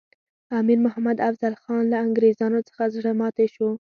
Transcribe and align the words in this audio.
امیر 0.59 0.79
محمد 0.85 1.17
افضل 1.29 1.53
خان 1.61 1.83
له 1.91 1.97
انګریزانو 2.05 2.59
څخه 2.67 2.83
زړه 2.95 3.11
ماتي 3.19 3.47
شو. 3.55 3.69